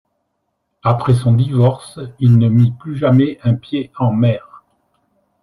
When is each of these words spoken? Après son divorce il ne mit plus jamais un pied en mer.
Après 0.81 1.13
son 1.13 1.33
divorce 1.35 1.99
il 2.19 2.39
ne 2.39 2.49
mit 2.49 2.71
plus 2.71 2.97
jamais 2.97 3.37
un 3.43 3.53
pied 3.53 3.91
en 3.99 4.11
mer. 4.11 4.63